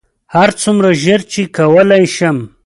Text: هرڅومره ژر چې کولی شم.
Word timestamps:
هرڅومره 0.35 0.89
ژر 1.03 1.21
چې 1.31 1.41
کولی 1.57 2.03
شم. 2.15 2.37